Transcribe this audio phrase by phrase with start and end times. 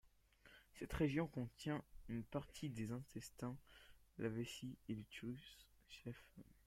[0.73, 3.55] Cette région contient une partie des intestins,
[4.17, 6.43] la vessie et l'utérus chez la femme.